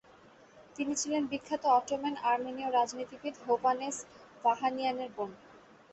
[0.75, 3.95] তিনি ছিলেন বিখ্যাত অটোমান আর্মেনীয় রাজনীতিবিদ হোভানেস
[4.43, 5.31] ভাহানিয়ানের বোন।